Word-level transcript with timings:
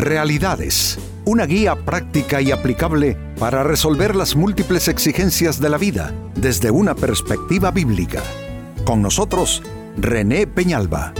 Realidades, 0.00 0.98
una 1.26 1.44
guía 1.44 1.76
práctica 1.76 2.40
y 2.40 2.52
aplicable 2.52 3.18
para 3.38 3.62
resolver 3.62 4.16
las 4.16 4.34
múltiples 4.34 4.88
exigencias 4.88 5.60
de 5.60 5.68
la 5.68 5.76
vida 5.76 6.14
desde 6.34 6.70
una 6.70 6.94
perspectiva 6.94 7.70
bíblica. 7.70 8.22
Con 8.86 9.02
nosotros, 9.02 9.62
René 9.98 10.46
Peñalba. 10.46 11.12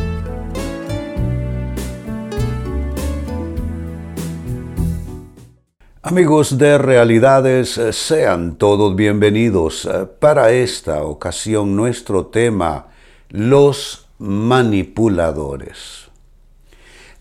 Amigos 6.00 6.56
de 6.56 6.78
Realidades, 6.78 7.78
sean 7.90 8.56
todos 8.56 8.96
bienvenidos. 8.96 9.86
Para 10.20 10.52
esta 10.52 11.02
ocasión 11.02 11.76
nuestro 11.76 12.28
tema, 12.28 12.86
los 13.28 14.08
manipuladores. 14.18 16.09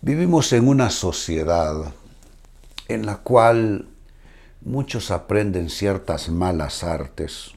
Vivimos 0.02 0.52
en 0.54 0.66
una 0.66 0.88
sociedad 0.88 1.92
en 2.88 3.04
la 3.04 3.18
cual 3.18 3.86
muchos 4.62 5.10
aprenden 5.10 5.68
ciertas 5.68 6.30
malas 6.30 6.82
artes 6.84 7.52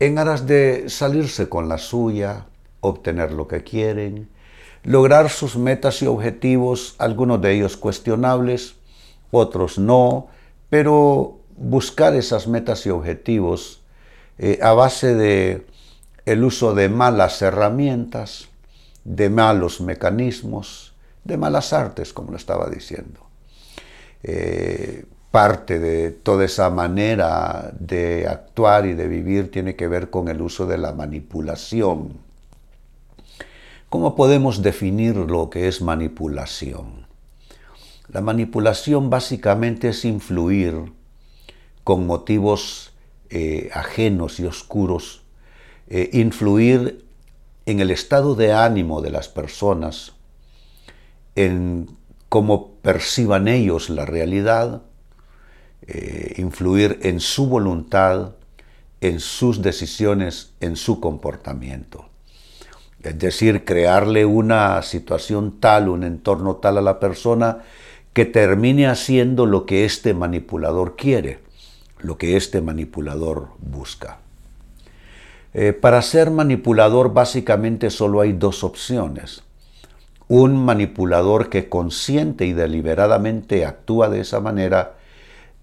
en 0.00 0.18
aras 0.18 0.46
de 0.46 0.88
salirse 0.88 1.48
con 1.48 1.68
la 1.68 1.78
suya, 1.78 2.46
obtener 2.80 3.32
lo 3.32 3.46
que 3.46 3.62
quieren, 3.62 4.28
lograr 4.82 5.28
sus 5.30 5.56
metas 5.56 6.02
y 6.02 6.06
objetivos, 6.06 6.96
algunos 6.98 7.40
de 7.40 7.54
ellos 7.54 7.76
cuestionables, 7.76 8.74
otros 9.30 9.78
no, 9.78 10.28
pero 10.70 11.38
buscar 11.56 12.14
esas 12.14 12.48
metas 12.48 12.86
y 12.86 12.90
objetivos 12.90 13.80
eh, 14.38 14.58
a 14.62 14.72
base 14.72 15.14
de 15.14 15.66
el 16.26 16.42
uso 16.42 16.74
de 16.74 16.88
malas 16.88 17.42
herramientas, 17.42 18.48
de 19.04 19.30
malos 19.30 19.80
mecanismos, 19.80 20.87
de 21.24 21.36
malas 21.36 21.72
artes, 21.72 22.12
como 22.12 22.30
lo 22.30 22.36
estaba 22.36 22.68
diciendo. 22.68 23.20
Eh, 24.22 25.04
parte 25.30 25.78
de 25.78 26.10
toda 26.10 26.44
esa 26.44 26.70
manera 26.70 27.70
de 27.78 28.26
actuar 28.26 28.86
y 28.86 28.94
de 28.94 29.08
vivir 29.08 29.50
tiene 29.50 29.76
que 29.76 29.88
ver 29.88 30.10
con 30.10 30.28
el 30.28 30.40
uso 30.40 30.66
de 30.66 30.78
la 30.78 30.92
manipulación. 30.92 32.14
¿Cómo 33.88 34.16
podemos 34.16 34.62
definir 34.62 35.16
lo 35.16 35.50
que 35.50 35.68
es 35.68 35.80
manipulación? 35.80 37.06
La 38.08 38.20
manipulación 38.20 39.10
básicamente 39.10 39.90
es 39.90 40.04
influir 40.04 40.92
con 41.84 42.06
motivos 42.06 42.92
eh, 43.30 43.70
ajenos 43.72 44.40
y 44.40 44.46
oscuros, 44.46 45.22
eh, 45.88 46.10
influir 46.14 47.04
en 47.66 47.80
el 47.80 47.90
estado 47.90 48.34
de 48.34 48.52
ánimo 48.52 49.02
de 49.02 49.10
las 49.10 49.28
personas, 49.28 50.14
en 51.38 51.88
cómo 52.28 52.72
perciban 52.82 53.46
ellos 53.46 53.90
la 53.90 54.04
realidad, 54.04 54.82
eh, 55.86 56.34
influir 56.38 56.98
en 57.02 57.20
su 57.20 57.46
voluntad, 57.46 58.32
en 59.00 59.20
sus 59.20 59.62
decisiones, 59.62 60.54
en 60.58 60.74
su 60.74 60.98
comportamiento. 60.98 62.08
Es 63.04 63.16
decir, 63.20 63.64
crearle 63.64 64.24
una 64.24 64.82
situación 64.82 65.60
tal, 65.60 65.88
un 65.88 66.02
entorno 66.02 66.56
tal 66.56 66.78
a 66.78 66.82
la 66.82 66.98
persona 66.98 67.58
que 68.12 68.24
termine 68.24 68.88
haciendo 68.88 69.46
lo 69.46 69.64
que 69.64 69.84
este 69.84 70.14
manipulador 70.14 70.96
quiere, 70.96 71.38
lo 72.00 72.18
que 72.18 72.36
este 72.36 72.60
manipulador 72.60 73.50
busca. 73.60 74.18
Eh, 75.54 75.72
para 75.72 76.02
ser 76.02 76.32
manipulador 76.32 77.14
básicamente 77.14 77.90
solo 77.90 78.22
hay 78.22 78.32
dos 78.32 78.64
opciones 78.64 79.44
un 80.28 80.64
manipulador 80.64 81.48
que 81.48 81.68
consciente 81.68 82.46
y 82.46 82.52
deliberadamente 82.52 83.64
actúa 83.64 84.08
de 84.08 84.20
esa 84.20 84.40
manera 84.40 84.94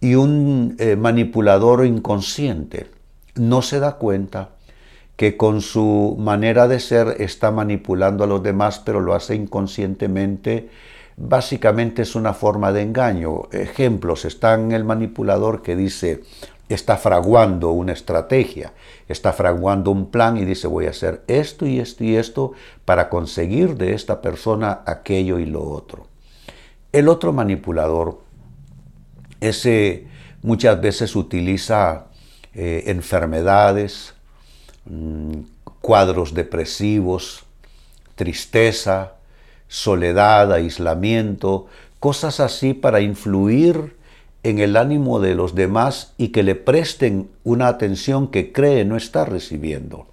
y 0.02 0.16
un 0.16 0.76
eh, 0.80 0.96
manipulador 0.96 1.86
inconsciente 1.86 2.88
no 3.36 3.62
se 3.62 3.80
da 3.80 3.94
cuenta 3.94 4.50
que 5.16 5.38
con 5.38 5.62
su 5.62 6.16
manera 6.20 6.68
de 6.68 6.80
ser 6.80 7.16
está 7.20 7.52
manipulando 7.52 8.24
a 8.24 8.28
los 8.28 8.44
demás, 8.44 8.80
pero 8.80 9.00
lo 9.00 9.14
hace 9.14 9.36
inconscientemente. 9.36 10.70
Básicamente 11.18 12.02
es 12.02 12.16
una 12.16 12.34
forma 12.34 12.74
de 12.74 12.82
engaño. 12.82 13.44
Ejemplos, 13.52 14.26
está 14.26 14.56
en 14.56 14.74
el 14.74 14.84
manipulador 14.84 15.62
que 15.62 15.78
dice, 15.78 16.24
está 16.70 16.98
fraguando 16.98 17.72
una 17.72 17.94
estrategia, 17.94 18.74
está 19.08 19.34
fraguando 19.34 19.92
un 19.92 20.10
plan 20.10 20.38
y 20.38 20.46
dice 20.46 20.68
voy 20.68 20.88
a 20.88 20.92
hacer 20.92 21.24
esto 21.28 21.66
y 21.66 21.80
esto 21.80 22.04
y 22.04 22.16
esto 22.16 22.54
para 22.86 23.10
conseguir 23.10 23.76
de 23.76 23.94
esta 23.94 24.22
persona 24.22 24.82
aquello 24.86 25.40
y 25.40 25.46
lo 25.46 25.64
otro. 25.64 26.08
El 26.92 27.08
otro 27.08 27.34
manipulador, 27.34 28.20
ese 29.42 30.08
muchas 30.42 30.80
veces 30.82 31.16
utiliza 31.16 32.06
eh, 32.54 32.84
enfermedades, 32.88 34.14
mm, 34.86 35.34
cuadros 35.82 36.34
depresivos, 36.34 37.44
tristeza, 38.16 39.14
soledad, 39.68 40.54
aislamiento, 40.54 41.68
cosas 42.00 42.40
así 42.40 42.74
para 42.74 43.02
influir 43.02 43.96
en 44.46 44.60
el 44.60 44.78
ánimo 44.78 45.20
de 45.20 45.34
los 45.34 45.56
demás 45.56 46.14
y 46.18 46.28
que 46.28 46.44
le 46.44 46.54
presten 46.54 47.32
una 47.44 47.68
atención 47.68 48.28
que 48.28 48.54
cree 48.54 48.86
no 48.86 48.96
está 48.96 49.26
recibiendo. 49.26 50.06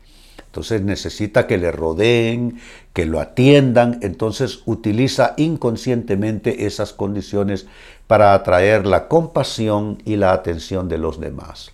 Entonces 0.47 0.81
necesita 0.81 1.47
que 1.47 1.59
le 1.59 1.71
rodeen, 1.71 2.59
que 2.95 3.05
lo 3.05 3.21
atiendan, 3.21 3.99
entonces 4.01 4.63
utiliza 4.65 5.35
inconscientemente 5.37 6.65
esas 6.65 6.95
condiciones 6.95 7.67
para 8.07 8.33
atraer 8.33 8.87
la 8.87 9.07
compasión 9.07 9.99
y 10.07 10.17
la 10.17 10.33
atención 10.33 10.89
de 10.89 10.97
los 10.97 11.21
demás. 11.21 11.73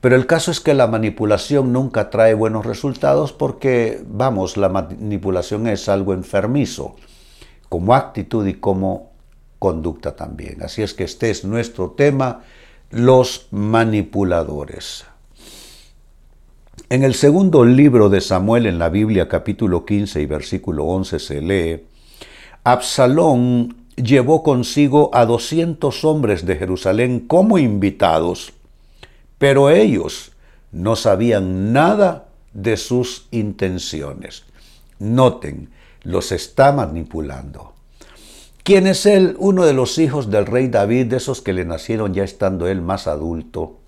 Pero 0.00 0.16
el 0.16 0.24
caso 0.24 0.50
es 0.50 0.60
que 0.60 0.72
la 0.72 0.86
manipulación 0.86 1.74
nunca 1.74 2.08
trae 2.08 2.32
buenos 2.32 2.64
resultados 2.64 3.34
porque, 3.34 4.02
vamos, 4.06 4.56
la 4.56 4.70
manipulación 4.70 5.66
es 5.66 5.90
algo 5.90 6.14
enfermizo, 6.14 6.96
como 7.68 7.94
actitud 7.94 8.46
y 8.46 8.54
como 8.54 9.13
conducta 9.64 10.14
también. 10.14 10.62
Así 10.62 10.82
es 10.82 10.92
que 10.92 11.04
este 11.04 11.30
es 11.30 11.42
nuestro 11.42 11.92
tema, 11.92 12.42
los 12.90 13.46
manipuladores. 13.50 15.06
En 16.90 17.02
el 17.02 17.14
segundo 17.14 17.64
libro 17.64 18.10
de 18.10 18.20
Samuel 18.20 18.66
en 18.66 18.78
la 18.78 18.90
Biblia, 18.90 19.26
capítulo 19.26 19.86
15 19.86 20.20
y 20.20 20.26
versículo 20.26 20.84
11, 20.84 21.18
se 21.18 21.40
lee, 21.40 21.86
Absalón 22.62 23.86
llevó 23.96 24.42
consigo 24.42 25.08
a 25.14 25.24
200 25.24 26.04
hombres 26.04 26.44
de 26.44 26.56
Jerusalén 26.56 27.20
como 27.20 27.56
invitados, 27.56 28.52
pero 29.38 29.70
ellos 29.70 30.32
no 30.72 30.94
sabían 30.94 31.72
nada 31.72 32.26
de 32.52 32.76
sus 32.76 33.28
intenciones. 33.30 34.44
Noten, 34.98 35.70
los 36.02 36.32
está 36.32 36.70
manipulando. 36.70 37.73
¿Quién 38.64 38.86
es 38.86 39.04
él? 39.04 39.36
Uno 39.38 39.66
de 39.66 39.74
los 39.74 39.98
hijos 39.98 40.30
del 40.30 40.46
rey 40.46 40.68
David, 40.68 41.08
de 41.08 41.18
esos 41.18 41.42
que 41.42 41.52
le 41.52 41.66
nacieron 41.66 42.14
ya 42.14 42.24
estando 42.24 42.66
él 42.66 42.80
más 42.80 43.06
adulto. 43.06 43.80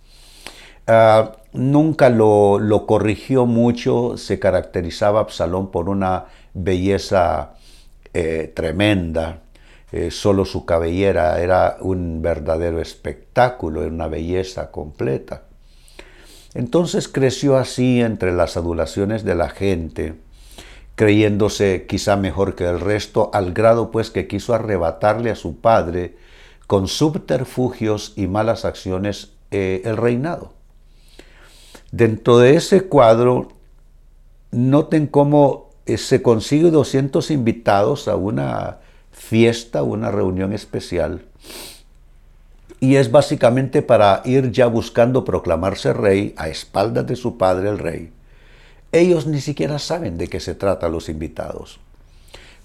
Ah, 0.86 1.32
nunca 1.54 2.10
lo, 2.10 2.84
corrigió 2.86 3.46
mucho, 3.46 4.18
se 4.18 4.38
caracterizaba 4.38 5.20
Absalón 5.20 5.70
por 5.70 5.88
una 5.88 6.26
belleza 6.52 7.54
eh, 8.12 8.52
tremenda, 8.54 9.44
eh, 9.92 10.10
solo 10.10 10.44
su 10.44 10.66
cabellera 10.66 11.40
era 11.40 11.78
un 11.80 12.20
verdadero 12.20 12.78
espectáculo, 12.78 13.80
era 13.80 13.90
una 13.90 14.08
belleza 14.08 14.70
completa. 14.70 15.44
Entonces 16.52 17.08
creció 17.08 17.56
así 17.56 18.02
entre 18.02 18.30
las 18.30 18.58
adulaciones 18.58 19.24
de 19.24 19.34
la 19.36 19.48
gente, 19.48 20.16
creyéndose 20.96 21.86
quizá 21.86 22.16
mejor 22.16 22.54
que 22.54 22.64
el 22.64 22.80
resto, 22.80 23.30
al 23.32 23.52
grado 23.52 23.90
pues 23.90 24.10
que 24.10 24.26
quiso 24.26 24.54
arrebatarle 24.54 25.30
a 25.30 25.36
su 25.36 25.58
padre 25.58 26.16
con 26.66 26.88
subterfugios 26.88 28.14
y 28.16 28.26
malas 28.26 28.64
acciones 28.64 29.32
eh, 29.50 29.82
el 29.84 29.96
reinado. 29.98 30.54
Dentro 31.92 32.38
de 32.38 32.56
ese 32.56 32.82
cuadro, 32.82 33.48
noten 34.50 35.06
cómo 35.06 35.70
eh, 35.84 35.98
se 35.98 36.22
consigue 36.22 36.70
200 36.70 37.30
invitados 37.30 38.08
a 38.08 38.16
una 38.16 38.78
fiesta, 39.12 39.82
una 39.82 40.10
reunión 40.10 40.52
especial, 40.52 41.26
y 42.80 42.96
es 42.96 43.10
básicamente 43.10 43.82
para 43.82 44.22
ir 44.24 44.50
ya 44.50 44.66
buscando 44.66 45.24
proclamarse 45.24 45.92
rey 45.92 46.34
a 46.36 46.48
espaldas 46.48 47.06
de 47.06 47.16
su 47.16 47.38
padre 47.38 47.68
el 47.68 47.78
rey 47.78 48.12
ellos 48.92 49.26
ni 49.26 49.40
siquiera 49.40 49.78
saben 49.78 50.18
de 50.18 50.28
qué 50.28 50.40
se 50.40 50.54
trata 50.54 50.88
los 50.88 51.08
invitados. 51.08 51.80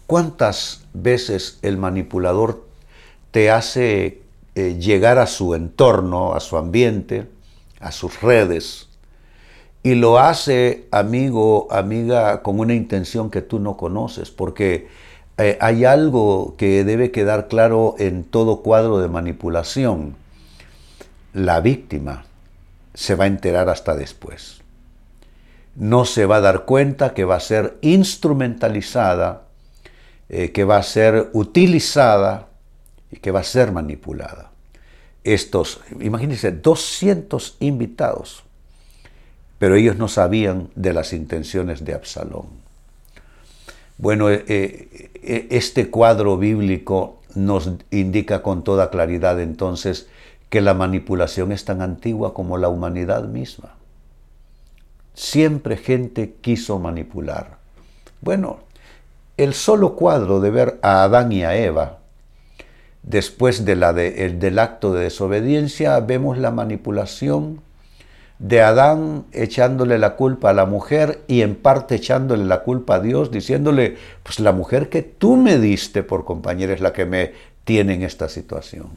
¿Cuántas 0.08 0.84
veces 0.94 1.60
el 1.62 1.78
manipulador 1.78 2.66
te 3.32 3.50
hace 3.50 4.22
eh, 4.56 4.78
llegar 4.80 5.18
a 5.18 5.28
su 5.28 5.56
entorno, 5.56 6.34
a 6.34 6.40
su 6.40 6.58
ambiente, 6.58 7.28
a 7.80 7.92
sus 7.92 8.22
redes, 8.22 8.90
y 9.84 9.96
lo 9.96 10.20
hace, 10.20 10.88
amigo, 10.92 11.68
amiga, 11.72 12.44
con 12.44 12.60
una 12.60 12.76
intención 12.76 13.32
que 13.32 13.42
tú 13.42 13.60
no 13.60 13.78
conoces, 13.78 14.30
porque 14.30 14.88
eh, 15.38 15.58
hay 15.60 15.86
algo 15.86 16.56
que 16.58 16.84
debe 16.84 17.12
quedar 17.12 17.48
claro 17.48 17.96
en 17.98 18.24
todo 18.24 18.62
cuadro 18.62 19.00
de 19.00 19.08
manipulación. 19.08 20.16
La 21.34 21.62
víctima 21.62 22.26
se 22.94 23.16
va 23.16 23.24
a 23.24 23.28
enterar 23.28 23.70
hasta 23.70 23.96
después. 23.96 24.61
No 25.76 26.06
se 26.06 26.26
va 26.26 26.38
a 26.38 26.42
dar 26.42 26.66
cuenta 26.66 27.14
que 27.14 27.24
va 27.24 27.36
a 27.36 27.40
ser 27.40 27.78
instrumentalizada, 27.82 29.44
eh, 30.30 30.52
que 30.52 30.64
va 30.64 30.78
a 30.78 30.84
ser 30.84 31.30
utilizada 31.34 32.48
y 33.12 33.18
que 33.18 33.32
va 33.32 33.42
a 33.42 33.44
ser 33.44 33.72
manipulada. 33.72 34.52
Estos, 35.24 35.82
imagínense, 36.00 36.52
200 36.52 37.58
invitados, 37.60 38.44
pero 39.60 39.76
ellos 39.76 39.98
no 39.98 40.08
sabían 40.08 40.70
de 40.76 40.94
las 40.94 41.14
intenciones 41.14 41.86
de 41.86 41.94
Absalón. 41.94 42.48
Bueno, 43.98 44.32
eh, 44.32 44.42
eh, 44.48 45.48
este 45.52 45.92
cuadro 45.92 46.38
bíblico 46.38 47.22
nos 47.36 47.70
indica 47.92 48.42
con 48.42 48.64
toda 48.64 48.90
claridad 48.90 49.40
entonces 49.40 50.08
que 50.50 50.62
la 50.62 50.74
manipulación 50.74 51.52
es 51.52 51.66
tan 51.66 51.82
antigua 51.82 52.34
como 52.34 52.58
la 52.58 52.68
humanidad 52.68 53.26
misma. 53.26 53.76
Siempre 55.14 55.78
gente 55.78 56.36
quiso 56.42 56.80
manipular. 56.80 57.58
Bueno, 58.22 58.60
el 59.38 59.54
solo 59.54 59.96
cuadro 59.96 60.40
de 60.40 60.52
ver 60.52 60.80
a 60.82 61.04
Adán 61.04 61.32
y 61.32 61.44
a 61.44 61.56
Eva, 61.56 62.00
después 63.04 63.66
del 63.66 63.84
acto 63.84 64.94
de 64.94 65.04
desobediencia, 65.04 66.00
vemos 66.00 66.38
la 66.38 66.52
manipulación 66.52 67.62
de 68.42 68.62
Adán 68.62 69.26
echándole 69.34 70.00
la 70.00 70.16
culpa 70.16 70.50
a 70.50 70.54
la 70.54 70.66
mujer 70.66 71.22
y 71.28 71.42
en 71.42 71.56
parte 71.56 71.96
echándole 71.96 72.44
la 72.46 72.64
culpa 72.64 72.96
a 72.96 73.00
Dios, 73.00 73.30
diciéndole, 73.30 73.98
pues 74.24 74.40
la 74.40 74.52
mujer 74.52 74.90
que 74.90 75.04
tú 75.04 75.38
me 75.38 75.60
diste 75.60 76.02
por 76.02 76.26
compañera 76.26 76.74
es 76.74 76.82
la 76.82 76.92
que 76.92 77.06
me 77.06 77.34
tiene 77.64 77.94
en 77.94 78.02
esta 78.02 78.30
situación. 78.30 78.90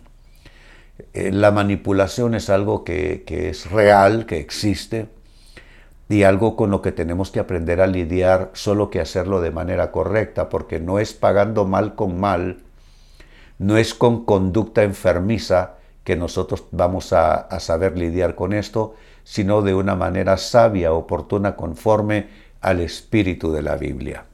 Eh, 1.12 1.30
la 1.30 1.50
manipulación 1.50 2.34
es 2.34 2.48
algo 2.48 2.84
que, 2.84 3.24
es 3.26 3.70
real, 3.70 4.24
que 4.24 4.38
existe, 4.38 5.08
y 6.08 6.22
algo 6.22 6.56
con 6.56 6.70
lo 6.70 6.82
que 6.82 6.92
tenemos 6.92 7.30
que 7.30 7.40
aprender 7.40 7.80
a 7.80 7.86
lidiar, 7.86 8.50
solo 8.52 8.90
que 8.90 9.00
hacerlo 9.00 9.40
de 9.40 9.50
manera 9.50 9.90
correcta, 9.90 10.48
porque 10.48 10.80
no 10.80 10.98
es 10.98 11.14
pagando 11.14 11.64
mal 11.64 11.94
con 11.94 12.20
mal, 12.20 12.58
no 13.58 13.76
es 13.76 13.94
con 13.94 14.24
conducta 14.24 14.82
enfermiza 14.82 15.74
que 16.04 16.16
nosotros 16.16 16.64
vamos 16.70 17.12
a, 17.12 17.48
saber 17.60 17.96
lidiar 17.96 18.34
con 18.34 18.52
esto, 18.52 18.94
sino 19.24 19.62
de 19.62 19.74
una 19.74 19.94
manera 19.94 20.36
sabia, 20.36 20.92
oportuna, 20.92 21.56
conforme 21.56 22.28
al 22.60 22.80
espíritu 22.80 23.52
de 23.52 23.62
la 23.62 23.76
Biblia. 23.76 24.26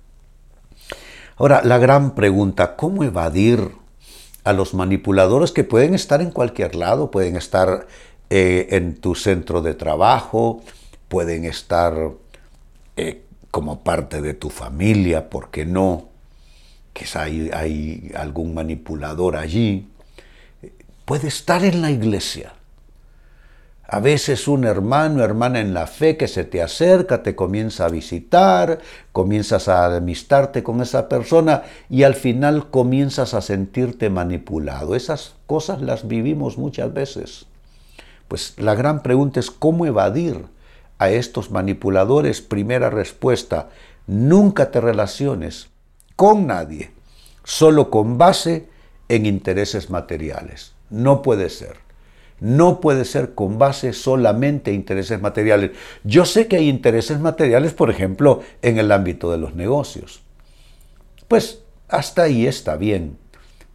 Ahora, 1.37 1.63
la 1.65 1.79
gran 1.79 2.17
pregunta, 2.17 2.75
¿cómo 2.75 3.05
evadir 3.05 3.71
a 4.43 4.53
los 4.53 4.75
manipuladores 4.75 5.53
que 5.53 5.65
pueden 5.65 5.95
estar 5.95 6.21
en 6.21 6.33
cualquier 6.33 6.75
lado, 6.75 7.11
pueden 7.11 7.37
estar 7.37 7.87
eh, 8.31 8.69
en 8.71 8.97
tu 8.97 9.15
centro 9.15 9.63
de 9.63 9.75
trabajo, 9.75 10.63
pueden 11.11 11.45
estar 11.45 12.13
eh, 12.97 13.25
como 13.51 13.83
parte 13.83 14.23
de 14.23 14.33
tu 14.33 14.49
familia, 14.49 15.29
¿por 15.29 15.51
qué 15.51 15.67
no? 15.67 16.09
Quizá 16.93 17.23
hay, 17.23 17.51
hay 17.53 18.13
algún 18.15 18.55
manipulador 18.55 19.37
allí. 19.37 19.89
Puede 21.05 21.27
estar 21.27 21.65
en 21.65 21.83
la 21.83 21.91
iglesia. 21.91 22.53
A 23.89 23.99
veces 23.99 24.47
un 24.47 24.63
hermano, 24.63 25.25
hermana 25.25 25.59
en 25.59 25.75
la 25.75 25.89
fe 25.89 26.17
que 26.17 26.29
se 26.29 26.45
te 26.45 26.63
acerca, 26.63 27.25
te 27.25 27.35
comienza 27.35 27.87
a 27.87 27.89
visitar, 27.89 28.79
comienzas 29.11 29.67
a 29.67 29.97
amistarte 29.97 30.63
con 30.63 30.81
esa 30.81 31.09
persona 31.09 31.65
y 31.89 32.05
al 32.05 32.15
final 32.15 32.71
comienzas 32.71 33.35
a 33.35 33.41
sentirte 33.41 34.11
manipulado. 34.11 34.95
Esas 34.95 35.35
cosas 35.49 35.83
las 35.83 36.07
vivimos 36.07 36.57
muchas 36.57 36.95
veces. 36.95 37.47
Pues 38.29 38.55
la 38.59 38.77
gran 38.77 39.03
pregunta 39.03 39.41
es 39.41 39.51
cómo 39.51 39.87
evadir 39.87 40.47
a 41.01 41.11
estos 41.11 41.51
manipuladores. 41.51 42.41
Primera 42.41 42.91
respuesta, 42.91 43.71
nunca 44.07 44.71
te 44.71 44.81
relaciones 44.81 45.71
con 46.15 46.47
nadie, 46.47 46.93
solo 47.43 47.91
con 47.91 48.19
base 48.19 48.69
en 49.09 49.27
intereses 49.27 49.91
materiales. 49.91 50.75
No 50.91 51.23
puede 51.23 51.51
ser 51.51 51.91
no 52.41 52.81
puede 52.81 53.05
ser 53.05 53.35
con 53.35 53.59
base 53.59 53.93
solamente 53.93 54.71
en 54.71 54.77
intereses 54.77 55.21
materiales. 55.21 55.73
Yo 56.05 56.25
sé 56.25 56.49
que 56.49 56.57
hay 56.57 56.69
intereses 56.69 57.21
materiales, 57.21 57.75
por 57.75 57.91
ejemplo, 57.91 58.41
en 58.63 58.79
el 58.79 58.91
ámbito 58.93 59.31
de 59.31 59.39
los 59.39 59.55
negocios. 59.55 60.23
Pues 61.29 61.63
hasta 61.89 62.23
ahí 62.23 62.47
está 62.47 62.77
bien. 62.77 63.19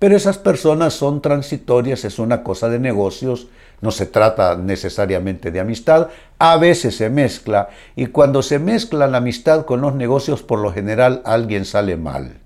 Pero 0.06 0.18
esas 0.18 0.38
personas 0.38 0.94
son 0.94 1.20
transitorias, 1.20 2.06
es 2.06 2.20
una 2.20 2.44
cosa 2.44 2.70
de 2.70 2.78
negocios, 2.78 3.48
no 3.82 3.90
se 3.90 4.06
trata 4.06 4.56
necesariamente 4.56 5.50
de 5.50 5.60
amistad, 5.60 6.10
a 6.38 6.58
veces 6.58 6.98
se 6.98 7.10
mezcla 7.10 7.70
y 7.96 8.06
cuando 8.06 8.44
se 8.44 8.60
mezcla 8.60 9.08
la 9.08 9.18
amistad 9.18 9.66
con 9.66 9.82
los 9.82 9.96
negocios, 9.96 10.44
por 10.44 10.60
lo 10.60 10.72
general 10.72 11.24
alguien 11.26 11.66
sale 11.66 11.98
mal. 11.98 12.38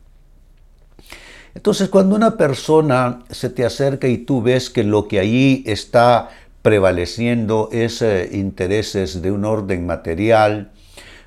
Entonces, 1.53 1.89
cuando 1.89 2.15
una 2.15 2.37
persona 2.37 3.23
se 3.29 3.49
te 3.49 3.65
acerca 3.65 4.07
y 4.07 4.19
tú 4.19 4.41
ves 4.41 4.69
que 4.69 4.85
lo 4.85 5.09
que 5.09 5.19
allí 5.19 5.65
está 5.67 6.29
prevaleciendo 6.61 7.67
es 7.73 8.01
eh, 8.01 8.29
intereses 8.31 9.21
de 9.21 9.33
un 9.33 9.43
orden 9.43 9.85
material, 9.85 10.71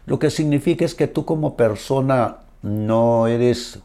lo 0.07 0.19
que 0.19 0.31
significa 0.31 0.87
es 0.87 0.95
que 0.95 1.09
tú 1.09 1.27
como 1.27 1.59
persona 1.59 2.39
no 2.63 3.27
eres 3.27 3.81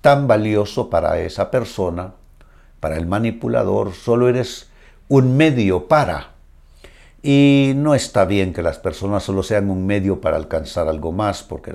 tan 0.00 0.26
valioso 0.26 0.90
para 0.90 1.18
esa 1.20 1.50
persona, 1.50 2.14
para 2.80 2.96
el 2.96 3.06
manipulador, 3.06 3.92
solo 3.92 4.28
eres 4.28 4.70
un 5.08 5.36
medio 5.36 5.88
para. 5.88 6.32
Y 7.22 7.72
no 7.76 7.94
está 7.94 8.24
bien 8.24 8.52
que 8.52 8.62
las 8.62 8.78
personas 8.78 9.24
solo 9.24 9.42
sean 9.42 9.70
un 9.70 9.86
medio 9.86 10.20
para 10.20 10.36
alcanzar 10.36 10.88
algo 10.88 11.12
más, 11.12 11.42
porque 11.42 11.72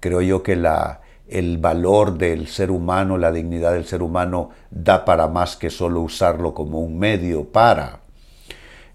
creo 0.00 0.20
yo 0.20 0.42
que 0.42 0.56
la, 0.56 1.00
el 1.28 1.58
valor 1.58 2.18
del 2.18 2.48
ser 2.48 2.70
humano, 2.70 3.16
la 3.16 3.32
dignidad 3.32 3.72
del 3.72 3.86
ser 3.86 4.02
humano 4.02 4.50
da 4.70 5.04
para 5.04 5.28
más 5.28 5.56
que 5.56 5.70
solo 5.70 6.00
usarlo 6.00 6.54
como 6.54 6.80
un 6.80 6.98
medio 6.98 7.44
para. 7.44 8.03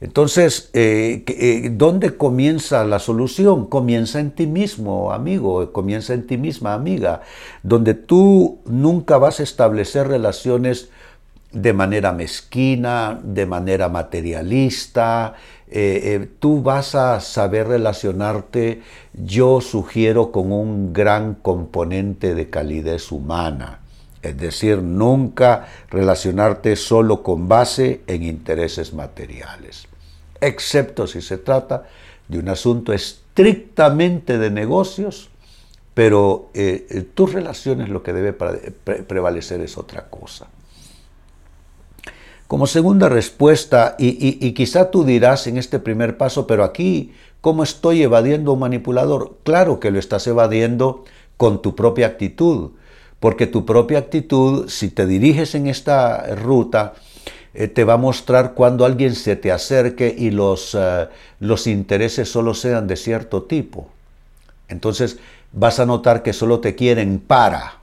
Entonces, 0.01 0.69
eh, 0.73 1.23
eh, 1.27 1.69
¿dónde 1.73 2.15
comienza 2.15 2.85
la 2.85 2.99
solución? 2.99 3.67
Comienza 3.67 4.19
en 4.19 4.31
ti 4.31 4.47
mismo, 4.47 5.11
amigo, 5.11 5.73
comienza 5.73 6.13
en 6.13 6.25
ti 6.25 6.37
misma, 6.37 6.73
amiga, 6.73 7.21
donde 7.63 7.95
tú 7.95 8.59
nunca 8.65 9.17
vas 9.17 9.41
a 9.41 9.43
establecer 9.43 10.07
relaciones 10.07 10.89
de 11.51 11.73
manera 11.73 12.13
mezquina, 12.13 13.19
de 13.23 13.45
manera 13.45 13.89
materialista, 13.89 15.33
eh, 15.69 16.29
tú 16.39 16.61
vas 16.61 16.95
a 16.95 17.19
saber 17.19 17.67
relacionarte, 17.67 18.81
yo 19.13 19.59
sugiero, 19.59 20.31
con 20.31 20.51
un 20.51 20.93
gran 20.93 21.33
componente 21.35 22.35
de 22.35 22.49
calidez 22.49 23.11
humana. 23.11 23.79
Es 24.21 24.37
decir, 24.37 24.81
nunca 24.81 25.67
relacionarte 25.89 26.75
solo 26.75 27.23
con 27.23 27.47
base 27.47 28.01
en 28.07 28.23
intereses 28.23 28.93
materiales, 28.93 29.87
excepto 30.41 31.07
si 31.07 31.21
se 31.21 31.37
trata 31.37 31.87
de 32.27 32.39
un 32.39 32.49
asunto 32.49 32.93
estrictamente 32.93 34.37
de 34.37 34.51
negocios, 34.51 35.29
pero 35.93 36.49
eh, 36.53 37.07
tus 37.13 37.33
relaciones 37.33 37.89
lo 37.89 38.03
que 38.03 38.13
debe 38.13 38.33
prevalecer 38.33 39.61
es 39.61 39.77
otra 39.77 40.09
cosa. 40.09 40.47
Como 42.49 42.65
segunda 42.65 43.09
respuesta, 43.09 43.95
y, 43.99 44.53
quizá 44.53 44.89
tú 44.89 45.03
dirás 45.03 45.45
en 45.45 45.57
este 45.57 45.77
primer 45.77 46.17
paso, 46.17 46.47
pero 46.47 46.63
aquí, 46.63 47.13
¿cómo 47.41 47.61
estoy 47.61 48.01
evadiendo 48.01 48.49
a 48.49 48.53
un 48.55 48.61
manipulador? 48.61 49.37
Claro 49.43 49.79
que 49.79 49.91
lo 49.91 49.99
estás 49.99 50.25
evadiendo 50.25 51.05
con 51.37 51.61
tu 51.61 51.75
propia 51.75 52.07
actitud, 52.07 52.71
porque 53.19 53.45
tu 53.45 53.67
propia 53.67 53.99
actitud, 53.99 54.67
si 54.67 54.89
te 54.89 55.05
diriges 55.05 55.53
en 55.53 55.67
esta 55.67 56.35
ruta, 56.35 56.95
eh, 56.95 57.08
te 57.67 57.83
va 57.83 57.93
a 57.93 57.97
mostrar 57.97 58.53
cuando 58.53 58.85
alguien 58.85 59.15
se 59.15 59.35
te 59.35 59.51
acerque 59.51 60.15
y 60.17 60.31
los, 60.31 60.75
eh, 60.79 61.07
los 61.39 61.67
intereses 61.67 62.31
solo 62.31 62.53
sean 62.53 62.87
de 62.87 62.95
cierto 62.95 63.43
tipo. 63.43 63.89
Entonces 64.69 65.19
vas 65.51 65.79
a 65.79 65.85
notar 65.85 66.23
que 66.23 66.31
solo 66.31 66.59
te 66.59 66.75
quieren 66.75 67.19
para. 67.19 67.79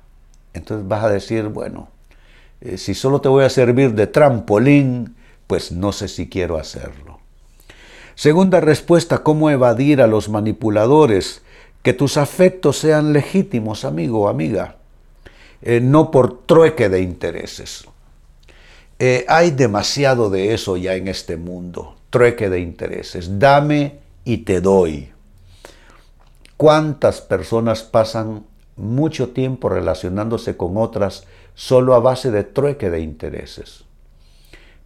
Entonces 0.55 0.89
vas 0.89 1.05
a 1.05 1.11
decir, 1.11 1.45
bueno, 1.45 1.89
eh, 2.61 2.79
si 2.79 2.95
solo 2.95 3.21
te 3.21 3.29
voy 3.29 3.45
a 3.45 3.51
servir 3.51 3.93
de 3.93 4.07
trampolín, 4.07 5.15
pues 5.47 5.73
no 5.73 5.93
sé 5.93 6.09
si 6.09 6.29
quiero 6.29 6.57
hacerlo. 6.57 7.19
Segunda 8.15 8.61
respuesta, 8.61 9.19
¿cómo 9.19 9.51
evadir 9.51 10.01
a 10.01 10.07
los 10.07 10.31
manipuladores? 10.31 11.43
Que 11.83 11.93
tus 11.93 12.17
afectos 12.17 12.79
sean 12.79 13.13
legítimos, 13.13 13.85
amigo 13.85 14.23
o 14.23 14.29
amiga, 14.29 14.77
eh, 15.61 15.81
no 15.83 16.11
por 16.11 16.47
trueque 16.47 16.89
de 16.89 17.03
intereses. 17.03 17.85
Eh, 18.99 19.25
hay 19.29 19.51
demasiado 19.51 20.31
de 20.31 20.55
eso 20.55 20.77
ya 20.77 20.95
en 20.95 21.09
este 21.09 21.37
mundo, 21.37 21.97
trueque 22.11 22.49
de 22.49 22.61
intereses. 22.61 23.39
Dame 23.39 23.99
y 24.25 24.39
te 24.39 24.61
doy. 24.61 25.11
¿Cuántas 26.57 27.21
personas 27.21 27.83
pasan 27.83 28.45
mucho 28.77 29.31
tiempo 29.31 29.69
relacionándose 29.69 30.57
con 30.57 30.77
otras 30.77 31.25
solo 31.55 31.95
a 31.95 32.01
base 32.01 32.31
de 32.31 32.45
trueque 32.45 32.91
de 32.91 33.01
intereses. 33.01 33.85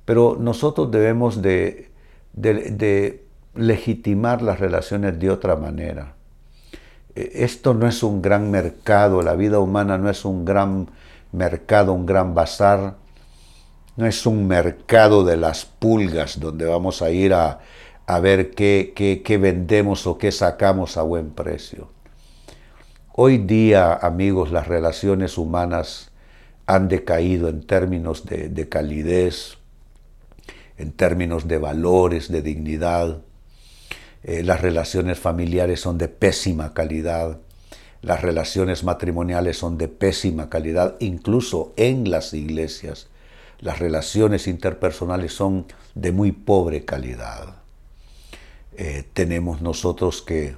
Pero 0.05 0.37
nosotros 0.39 0.91
debemos 0.91 1.43
de, 1.43 1.91
legitimar 3.55 4.43
las 4.43 4.61
relaciones 4.61 5.19
de 5.19 5.31
otra 5.31 5.57
manera. 5.57 6.15
E, 7.17 7.45
esto 7.45 7.75
no 7.75 7.89
es 7.89 8.03
un 8.03 8.23
gran 8.23 8.51
mercado, 8.51 9.23
la 9.23 9.35
vida 9.35 9.59
humana 9.59 9.99
no 9.99 10.09
es 10.09 10.25
un 10.25 10.45
gran 10.45 10.89
mercado, 11.33 11.93
un 11.93 12.07
gran 12.07 12.35
bazar, 12.35 12.95
no 14.01 14.07
es 14.07 14.25
un 14.25 14.49
mercado 14.49 15.25
de 15.25 15.37
las 15.37 15.67
pulgas 15.67 16.41
donde 16.41 16.65
vamos 16.65 17.03
a 17.03 17.11
ir 17.11 17.35
a, 17.35 17.61
a 18.07 18.19
ver 18.19 18.51
qué, 18.51 18.93
qué, 18.97 19.39
vendemos 19.39 20.07
o 20.07 20.17
qué 20.17 20.33
sacamos 20.33 20.97
a 20.97 21.03
buen 21.03 21.31
precio. 21.31 21.91
Hoy 23.13 23.37
día, 23.37 23.93
amigos, 23.93 24.53
las 24.53 24.67
relaciones 24.67 25.37
humanas 25.37 26.11
han 26.65 26.89
decaído 26.89 27.49
en 27.49 27.63
términos 27.67 28.25
de, 28.25 28.69
calidez, 28.71 29.59
en 30.79 30.93
términos 30.93 31.47
de 31.47 31.59
valores, 31.59 32.33
de 32.33 32.41
dignidad. 32.41 33.21
Eh, 34.23 34.43
las 34.43 34.63
relaciones 34.63 35.19
familiares 35.19 35.81
son 35.81 35.99
de 35.99 36.09
pésima 36.09 36.73
calidad. 36.73 37.39
Las 38.01 38.23
relaciones 38.23 38.83
matrimoniales 38.83 39.59
son 39.59 39.77
de 39.77 39.89
pésima 39.89 40.49
calidad, 40.49 40.97
incluso 41.01 41.75
en 41.77 42.11
las 42.11 42.33
iglesias. 42.33 43.11
Las 43.61 43.79
relaciones 43.79 44.47
interpersonales 44.47 45.33
son 45.33 45.67
de 45.95 46.13
muy 46.13 46.33
pobre 46.33 46.85
calidad. 46.85 47.57
Eh, 48.77 49.05
tenemos 49.13 49.61
nosotros 49.61 50.23
que 50.23 50.57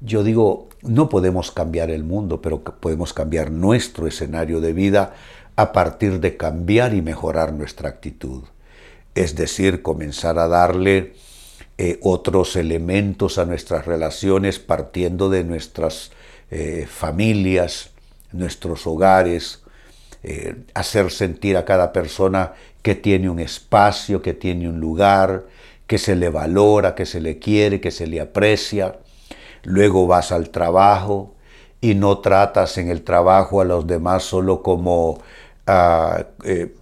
yo 0.00 0.24
digo, 0.24 0.68
no 0.82 1.08
podemos 1.08 1.50
cambiar 1.50 1.90
el 1.90 2.04
mundo, 2.04 2.40
pero 2.40 2.62
podemos 2.62 3.12
cambiar 3.12 3.50
nuestro 3.50 4.06
escenario 4.06 4.60
de 4.60 4.72
vida 4.72 5.14
a 5.56 5.72
partir 5.72 6.20
de 6.20 6.36
cambiar 6.36 6.94
y 6.94 7.02
mejorar 7.02 7.52
nuestra 7.52 7.90
actitud. 7.90 8.44
Es 9.14 9.34
decir, 9.34 9.82
comenzar 9.82 10.38
a 10.38 10.48
darle 10.48 11.14
eh, 11.76 11.98
otros 12.02 12.56
elementos 12.56 13.38
a 13.38 13.44
nuestras 13.44 13.84
relaciones 13.86 14.58
partiendo 14.58 15.28
de 15.28 15.44
nuestras 15.44 16.12
eh, 16.50 16.86
familias, 16.88 17.90
nuestros 18.32 18.86
hogares, 18.86 19.59
eh, 20.22 20.56
hacer 20.74 21.10
sentir 21.10 21.56
a 21.56 21.64
cada 21.64 21.92
persona 21.92 22.52
que 22.82 22.94
tiene 22.94 23.30
un 23.30 23.40
espacio, 23.40 24.22
que 24.22 24.34
tiene 24.34 24.68
un 24.68 24.80
lugar, 24.80 25.44
que 25.86 25.98
se 25.98 26.14
le 26.16 26.28
valora, 26.28 26.94
que 26.94 27.06
se 27.06 27.20
le 27.20 27.38
quiere, 27.38 27.80
que 27.80 27.90
se 27.90 28.06
le 28.06 28.20
aprecia. 28.20 28.96
Luego 29.62 30.06
vas 30.06 30.32
al 30.32 30.50
trabajo 30.50 31.34
y 31.80 31.94
no 31.94 32.18
tratas 32.18 32.78
en 32.78 32.90
el 32.90 33.02
trabajo 33.02 33.60
a 33.60 33.64
los 33.64 33.86
demás 33.86 34.22
solo 34.22 34.62
como 34.62 35.20
ah, 35.66 36.26
eh, 36.44 36.74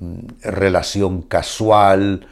relación 0.42 1.22
casual 1.22 2.26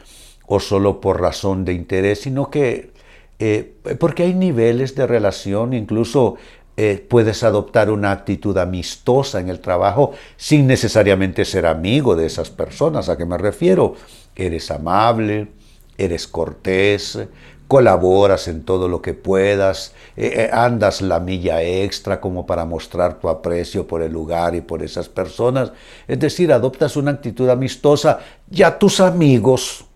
o 0.47 0.61
solo 0.61 1.01
por 1.01 1.21
razón 1.21 1.65
de 1.65 1.73
interés, 1.73 2.21
sino 2.21 2.51
que 2.51 2.91
eh, 3.39 3.75
porque 4.01 4.23
hay 4.23 4.35
niveles 4.35 4.95
de 4.95 5.07
relación, 5.07 5.75
incluso 5.75 6.37
eh, 6.78 7.04
puedes 7.09 7.42
adoptar 7.42 7.90
una 7.90 8.12
actitud 8.12 8.56
amistosa 8.59 9.40
en 9.40 9.49
el 9.49 9.61
trabajo 9.61 10.12
sin 10.37 10.66
necesariamente 10.66 11.47
ser 11.47 11.64
amigo 11.64 12.14
de 12.16 12.26
esas 12.26 12.50
personas. 12.50 13.09
¿A 13.09 13.16
qué 13.16 13.25
me 13.25 13.38
refiero? 13.38 13.95
Eres 14.35 14.71
amable, 14.71 15.49
eres 15.97 16.28
cortés, 16.28 17.18
colaboras 17.66 18.47
en 18.49 18.62
todo 18.62 18.88
lo 18.88 19.00
que 19.00 19.14
puedas, 19.14 19.95
eh, 20.18 20.33
eh, 20.37 20.50
andas 20.52 21.00
la 21.00 21.18
milla 21.18 21.62
extra 21.62 22.21
como 22.21 22.45
para 22.45 22.66
mostrar 22.66 23.21
tu 23.21 23.30
aprecio 23.30 23.87
por 23.87 24.02
el 24.02 24.12
lugar 24.12 24.54
y 24.54 24.61
por 24.61 24.83
esas 24.83 25.09
personas. 25.09 25.73
Es 26.06 26.18
decir, 26.18 26.52
adoptas 26.52 26.95
una 26.97 27.12
actitud 27.12 27.49
amistosa. 27.49 28.18
Ya 28.50 28.78
tus 28.78 29.00
amigos 29.00 29.87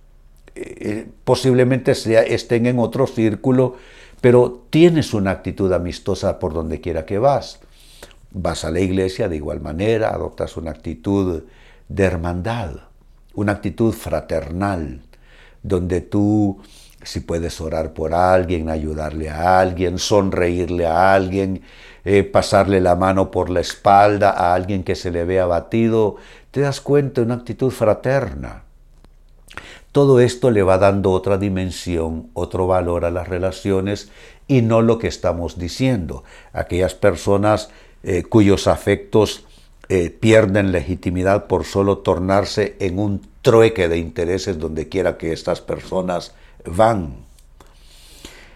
posiblemente 1.24 1.92
estén 1.92 2.66
en 2.66 2.78
otro 2.78 3.06
círculo, 3.06 3.76
pero 4.20 4.64
tienes 4.70 5.14
una 5.14 5.30
actitud 5.30 5.72
amistosa 5.72 6.38
por 6.38 6.52
donde 6.52 6.80
quiera 6.80 7.06
que 7.06 7.18
vas. 7.18 7.60
Vas 8.32 8.64
a 8.64 8.70
la 8.70 8.80
iglesia 8.80 9.28
de 9.28 9.36
igual 9.36 9.60
manera, 9.60 10.10
adoptas 10.10 10.56
una 10.56 10.70
actitud 10.70 11.44
de 11.88 12.04
hermandad, 12.04 12.72
una 13.34 13.52
actitud 13.52 13.92
fraternal, 13.92 15.02
donde 15.62 16.00
tú 16.00 16.60
si 17.02 17.20
puedes 17.20 17.60
orar 17.60 17.92
por 17.92 18.14
alguien, 18.14 18.68
ayudarle 18.68 19.30
a 19.30 19.58
alguien, 19.60 19.98
sonreírle 19.98 20.86
a 20.86 21.14
alguien, 21.14 21.62
eh, 22.04 22.24
pasarle 22.24 22.80
la 22.80 22.94
mano 22.94 23.30
por 23.30 23.50
la 23.50 23.60
espalda 23.60 24.30
a 24.30 24.54
alguien 24.54 24.84
que 24.84 24.94
se 24.94 25.10
le 25.10 25.24
ve 25.24 25.40
abatido, 25.40 26.16
te 26.50 26.60
das 26.60 26.80
cuenta 26.80 27.20
de 27.20 27.26
una 27.26 27.36
actitud 27.36 27.70
fraterna. 27.70 28.64
Todo 29.92 30.20
esto 30.20 30.50
le 30.50 30.62
va 30.62 30.78
dando 30.78 31.10
otra 31.10 31.36
dimensión, 31.36 32.28
otro 32.32 32.66
valor 32.66 33.04
a 33.04 33.10
las 33.10 33.28
relaciones 33.28 34.10
y 34.46 34.62
no 34.62 34.82
lo 34.82 34.98
que 34.98 35.08
estamos 35.08 35.58
diciendo. 35.58 36.22
Aquellas 36.52 36.94
personas 36.94 37.70
eh, 38.02 38.22
cuyos 38.22 38.66
afectos 38.66 39.44
eh, 39.88 40.10
pierden 40.10 40.70
legitimidad 40.70 41.46
por 41.46 41.64
solo 41.64 41.98
tornarse 41.98 42.76
en 42.78 43.00
un 43.00 43.20
trueque 43.42 43.88
de 43.88 43.98
intereses 43.98 44.58
donde 44.58 44.88
quiera 44.88 45.18
que 45.18 45.32
estas 45.32 45.60
personas 45.60 46.34
van. 46.64 47.16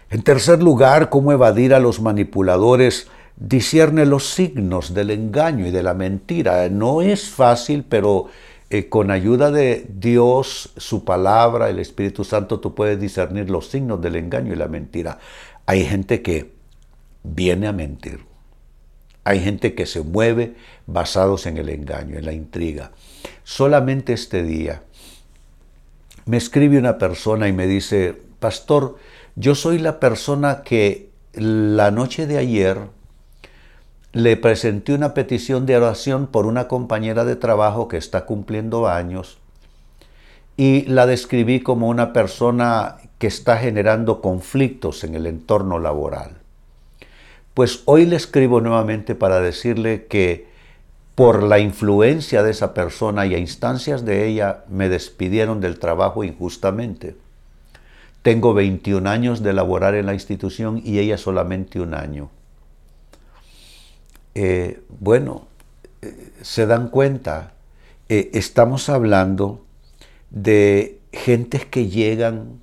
En 0.09 0.21
tercer 0.21 0.63
lugar, 0.63 1.09
cómo 1.09 1.33
evadir 1.33 1.73
a 1.73 1.79
los 1.79 1.99
manipuladores 1.99 3.07
discierne 3.35 4.05
los 4.05 4.29
signos 4.29 4.93
del 4.93 5.11
engaño 5.11 5.67
y 5.67 5.71
de 5.71 5.83
la 5.83 5.93
mentira. 5.93 6.69
No 6.69 7.01
es 7.01 7.29
fácil, 7.29 7.83
pero 7.87 8.27
eh, 8.69 8.89
con 8.89 9.11
ayuda 9.11 9.51
de 9.51 9.85
Dios, 9.89 10.73
su 10.77 11.05
palabra, 11.05 11.69
el 11.69 11.79
Espíritu 11.79 12.23
Santo, 12.23 12.59
tú 12.59 12.73
puedes 12.73 12.99
discernir 12.99 13.49
los 13.49 13.67
signos 13.67 14.01
del 14.01 14.15
engaño 14.15 14.53
y 14.53 14.55
la 14.55 14.67
mentira. 14.67 15.19
Hay 15.65 15.85
gente 15.85 16.21
que 16.21 16.51
viene 17.23 17.67
a 17.67 17.73
mentir. 17.73 18.21
Hay 19.23 19.39
gente 19.39 19.73
que 19.73 19.85
se 19.85 20.01
mueve 20.01 20.55
basados 20.85 21.45
en 21.47 21.57
el 21.57 21.69
engaño, 21.69 22.17
en 22.17 22.25
la 22.25 22.33
intriga. 22.33 22.91
Solamente 23.43 24.13
este 24.13 24.43
día 24.43 24.83
me 26.25 26.37
escribe 26.37 26.77
una 26.77 26.97
persona 26.97 27.47
y 27.47 27.53
me 27.53 27.67
dice, 27.67 28.15
pastor, 28.39 28.97
yo 29.35 29.55
soy 29.55 29.79
la 29.79 29.99
persona 29.99 30.61
que 30.63 31.09
la 31.33 31.91
noche 31.91 32.27
de 32.27 32.37
ayer 32.37 32.79
le 34.15 34.37
presenté 34.37 34.93
una 34.93 35.13
petición 35.13 35.65
de 35.65 35.75
oración 35.75 36.27
por 36.27 36.45
una 36.45 36.69
compañera 36.69 37.25
de 37.25 37.35
trabajo 37.35 37.89
que 37.89 37.97
está 37.97 38.25
cumpliendo 38.25 38.87
años 38.87 39.39
y 40.55 40.83
la 40.83 41.05
describí 41.05 41.59
como 41.59 41.89
una 41.89 42.13
persona 42.13 42.95
que 43.17 43.27
está 43.27 43.57
generando 43.57 44.21
conflictos 44.21 45.03
en 45.03 45.15
el 45.15 45.27
entorno 45.27 45.79
laboral. 45.79 46.37
Pues 47.53 47.81
hoy 47.83 48.05
le 48.05 48.15
escribo 48.15 48.61
nuevamente 48.61 49.15
para 49.15 49.41
decirle 49.41 50.05
que 50.05 50.47
por 51.15 51.43
la 51.43 51.59
influencia 51.59 52.41
de 52.41 52.51
esa 52.51 52.73
persona 52.73 53.25
y 53.25 53.35
a 53.35 53.37
instancias 53.37 54.05
de 54.05 54.29
ella 54.29 54.63
me 54.69 54.87
despidieron 54.87 55.59
del 55.59 55.77
trabajo 55.77 56.23
injustamente. 56.23 57.17
Tengo 58.21 58.53
21 58.53 59.09
años 59.09 59.43
de 59.43 59.51
laborar 59.51 59.93
en 59.93 60.05
la 60.05 60.13
institución 60.13 60.81
y 60.85 60.99
ella 60.99 61.17
solamente 61.17 61.81
un 61.81 61.93
año. 61.93 62.29
Eh, 64.35 64.81
bueno, 64.99 65.47
eh, 66.01 66.31
se 66.41 66.65
dan 66.65 66.89
cuenta, 66.89 67.53
eh, 68.09 68.31
estamos 68.33 68.89
hablando 68.89 69.63
de 70.29 70.99
gentes 71.13 71.65
que 71.65 71.87
llegan 71.87 72.59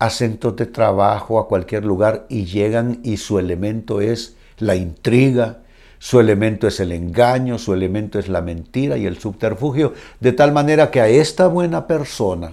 a 0.00 0.10
centros 0.10 0.56
de 0.56 0.66
trabajo, 0.66 1.38
a 1.38 1.46
cualquier 1.46 1.84
lugar, 1.84 2.26
y 2.28 2.44
llegan 2.44 3.00
y 3.04 3.18
su 3.18 3.38
elemento 3.38 4.00
es 4.00 4.36
la 4.58 4.74
intriga, 4.74 5.58
su 6.00 6.18
elemento 6.18 6.66
es 6.66 6.80
el 6.80 6.90
engaño, 6.90 7.58
su 7.58 7.72
elemento 7.72 8.18
es 8.18 8.28
la 8.28 8.42
mentira 8.42 8.98
y 8.98 9.06
el 9.06 9.18
subterfugio, 9.18 9.94
de 10.18 10.32
tal 10.32 10.50
manera 10.52 10.90
que 10.90 11.00
a 11.00 11.08
esta 11.08 11.46
buena 11.46 11.86
persona 11.86 12.50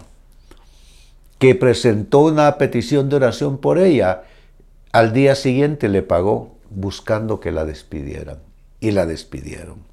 que 1.40 1.56
presentó 1.56 2.20
una 2.20 2.58
petición 2.60 3.10
de 3.10 3.16
oración 3.16 3.58
por 3.58 3.80
ella, 3.80 4.24
al 4.92 5.12
día 5.12 5.34
siguiente 5.34 5.90
le 5.90 6.04
pagó 6.04 6.53
buscando 6.76 7.40
que 7.40 7.52
la 7.52 7.66
despidieran 7.66 8.40
y 8.80 8.92
la 8.92 9.06
despidieron. 9.06 9.84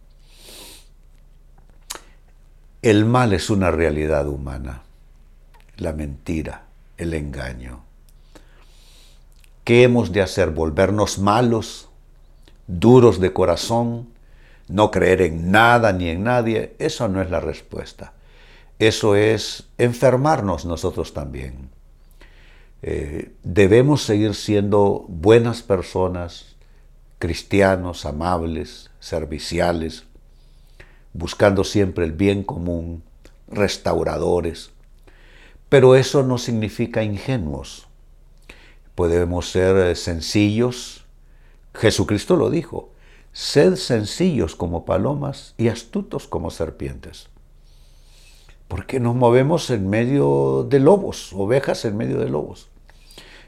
El 2.83 3.05
mal 3.05 3.33
es 3.33 3.51
una 3.51 3.71
realidad 3.71 4.27
humana, 4.27 4.83
la 5.77 5.93
mentira, 5.93 6.65
el 6.97 7.15
engaño. 7.15 7.85
¿Qué 9.65 9.83
hemos 9.83 10.13
de 10.13 10.23
hacer? 10.23 10.51
¿Volvernos 10.51 11.19
malos? 11.19 11.91
duros 12.79 13.21
de 13.21 13.33
corazón, 13.33 14.09
no 14.69 14.91
creer 14.91 15.23
en 15.23 15.51
nada 15.51 15.93
ni 15.93 16.09
en 16.09 16.25
nadie, 16.25 16.75
eso 16.79 17.09
no 17.09 17.21
es 17.21 17.31
la 17.31 17.41
respuesta. 17.41 18.13
Eso 18.79 19.17
es 19.17 19.65
enfermarnos 19.79 20.65
nosotros 20.65 21.13
también. 21.13 21.71
Eh, 22.83 23.33
debemos 23.43 24.05
seguir 24.05 24.35
siendo 24.35 25.05
buenas 25.09 25.63
personas, 25.63 26.57
cristianos, 27.21 28.07
amables, 28.07 28.91
serviciales, 28.99 30.05
buscando 31.13 31.65
siempre 31.65 32.07
el 32.07 32.13
bien 32.13 32.43
común, 32.43 33.05
restauradores. 33.47 34.71
Pero 35.69 35.97
eso 35.97 36.23
no 36.23 36.39
significa 36.39 37.05
ingenuos. 37.05 37.87
Podemos 38.95 39.51
ser 39.51 39.77
eh, 39.77 39.95
sencillos. 39.97 41.05
Jesucristo 41.75 42.37
lo 42.37 42.49
dijo, 42.49 42.91
sed 43.33 43.77
sencillos 43.77 44.57
como 44.57 44.87
palomas 44.87 45.55
y 45.59 45.69
astutos 45.69 46.27
como 46.27 46.51
serpientes. 46.51 47.29
Porque 48.67 48.99
nos 48.99 49.15
movemos 49.15 49.69
en 49.69 49.91
medio 49.91 50.67
de 50.69 50.81
lobos, 50.81 51.35
ovejas 51.35 51.85
en 51.85 51.99
medio 51.99 52.19
de 52.19 52.31
lobos. 52.31 52.71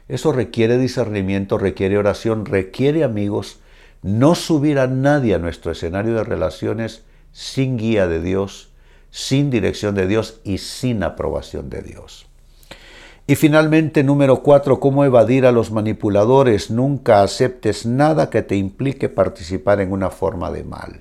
Eso 0.07 0.31
requiere 0.31 0.77
discernimiento, 0.77 1.57
requiere 1.57 1.97
oración, 1.97 2.45
requiere 2.45 3.03
amigos, 3.03 3.61
no 4.03 4.35
subir 4.35 4.77
a 4.79 4.87
nadie 4.87 5.33
a 5.33 5.39
nuestro 5.39 5.71
escenario 5.71 6.13
de 6.13 6.23
relaciones 6.23 7.03
sin 7.31 7.77
guía 7.77 8.07
de 8.07 8.21
Dios, 8.21 8.69
sin 9.09 9.49
dirección 9.49 9.95
de 9.95 10.07
Dios 10.07 10.39
y 10.43 10.59
sin 10.59 11.03
aprobación 11.03 11.69
de 11.69 11.81
Dios. 11.81 12.27
Y 13.25 13.35
finalmente, 13.35 14.03
número 14.03 14.43
cuatro, 14.43 14.81
cómo 14.81 15.05
evadir 15.05 15.45
a 15.45 15.53
los 15.53 15.71
manipuladores. 15.71 16.69
Nunca 16.69 17.23
aceptes 17.23 17.85
nada 17.85 18.29
que 18.29 18.41
te 18.41 18.57
implique 18.57 19.07
participar 19.07 19.79
en 19.79 19.93
una 19.93 20.09
forma 20.09 20.51
de 20.51 20.65
mal. 20.65 20.99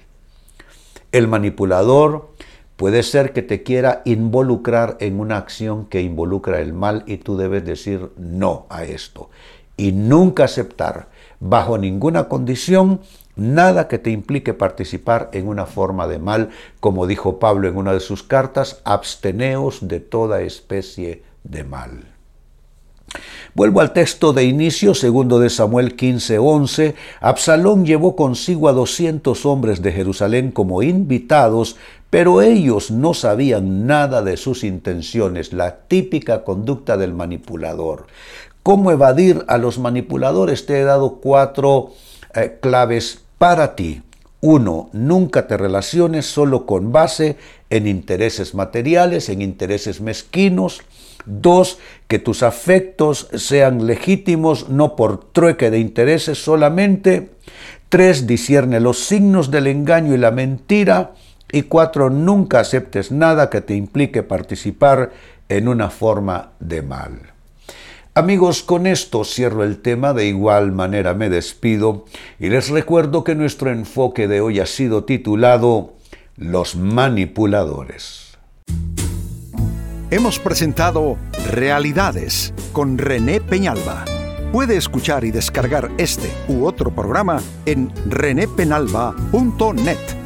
El 1.11 1.27
manipulador 1.27 2.31
puede 2.77 3.03
ser 3.03 3.33
que 3.33 3.43
te 3.43 3.65
quiera 3.65 4.03
involucrar 4.05 4.97
en 5.01 5.19
una 5.19 5.37
acción 5.37 5.87
que 5.87 6.01
involucra 6.01 6.61
el 6.61 6.73
mal 6.73 7.03
y 7.07 7.17
tú 7.17 7.37
debes 7.37 7.65
decir 7.65 8.13
no 8.17 8.67
a 8.71 8.85
esto. 8.85 9.31
Y 9.77 9.91
nunca 9.91 10.45
aceptar, 10.45 11.09
bajo 11.43 11.77
ninguna 11.77 12.29
condición, 12.29 13.01
nada 13.35 13.89
que 13.89 13.99
te 13.99 14.11
implique 14.11 14.55
participar 14.55 15.29
en 15.33 15.49
una 15.49 15.67
forma 15.67 16.07
de 16.07 16.21
mal, 16.21 16.51
como 16.79 17.07
dijo 17.07 17.41
Pablo 17.41 17.69
en 17.69 17.77
una 17.77 17.93
de 17.93 18.01
sus 18.01 18.23
cartas, 18.23 18.81
absteneos 18.85 19.89
de 19.89 19.99
toda 19.99 20.43
especie 20.43 21.25
de 21.43 21.65
mal. 21.65 22.05
Vuelvo 23.55 23.81
al 23.81 23.93
texto 23.93 24.33
de 24.33 24.45
inicio, 24.45 24.95
segundo 24.95 25.39
de 25.39 25.51
Samuel 25.51 25.97
15:11. 25.97 26.95
Absalón 27.21 27.85
llevó 27.85 28.17
consigo 28.17 28.69
a 28.69 28.73
doscientos 28.73 29.45
hombres 29.45 29.83
de 29.83 29.93
Jerusalén 29.93 30.53
como 30.53 30.83
invitados, 30.83 31.77
pero 32.09 32.41
ellos 32.41 32.91
no 32.91 33.15
sabían 33.15 33.87
nada 33.87 34.23
de 34.23 34.37
sus 34.37 34.65
intenciones, 34.65 35.53
la 35.53 35.77
típica 35.89 36.45
conducta 36.45 36.97
del 36.97 37.13
manipulador. 37.13 38.07
¿Cómo 38.63 38.93
evadir 38.93 39.45
a 39.49 39.59
los 39.59 39.81
manipuladores? 39.81 40.67
Te 40.67 40.81
he 40.81 40.85
dado 40.85 41.17
cuatro 41.17 41.91
eh, 42.35 42.59
claves 42.61 43.21
para 43.39 43.75
ti. 43.75 44.03
Uno, 44.41 44.89
nunca 44.93 45.49
te 45.49 45.57
relaciones 45.57 46.27
solo 46.27 46.65
con 46.65 46.93
base 46.93 47.37
en 47.71 47.89
intereses 47.89 48.55
materiales, 48.55 49.29
en 49.29 49.43
intereses 49.43 50.01
mezquinos. 50.01 50.83
Dos, 51.27 51.79
que 52.07 52.21
tus 52.21 52.45
afectos 52.45 53.29
sean 53.35 53.87
legítimos, 53.87 54.69
no 54.69 54.95
por 54.95 55.25
trueque 55.33 55.71
de 55.71 55.81
intereses 55.81 56.43
solamente. 56.43 57.31
Tres, 57.89 58.29
discierne 58.29 58.79
los 58.79 59.05
signos 59.05 59.51
del 59.51 59.67
engaño 59.67 60.15
y 60.15 60.19
la 60.19 60.31
mentira. 60.31 61.15
Y 61.51 61.63
cuatro, 61.63 62.11
nunca 62.11 62.61
aceptes 62.61 63.11
nada 63.11 63.51
que 63.51 63.61
te 63.61 63.75
implique 63.75 64.23
participar 64.23 65.11
en 65.49 65.67
una 65.67 65.91
forma 65.91 66.53
de 66.61 66.83
mal. 66.83 67.32
Amigos, 68.15 68.63
con 68.63 68.87
esto 68.87 69.25
cierro 69.25 69.65
el 69.65 69.79
tema, 69.79 70.13
de 70.13 70.27
igual 70.27 70.71
manera 70.71 71.15
me 71.15 71.31
despido 71.31 72.05
y 72.39 72.51
les 72.51 72.69
recuerdo 72.69 73.25
que 73.25 73.35
nuestro 73.35 73.71
enfoque 73.71 74.29
de 74.29 74.43
hoy 74.43 74.61
ha 74.61 74.67
sido 74.67 75.05
titulado 75.05 75.95
Los 76.37 76.77
manipuladores. 76.77 78.37
Hemos 80.11 80.39
presentado 80.39 81.17
Realidades 81.51 82.53
con 82.75 82.99
René 82.99 83.41
Peñalba. 83.41 84.05
Puede 84.53 84.77
escuchar 84.77 85.25
y 85.25 85.31
descargar 85.31 85.91
este 85.97 86.31
u 86.49 86.67
otro 86.67 86.95
programa 86.95 87.41
en 87.65 87.91
renépenalba.net. 88.11 90.22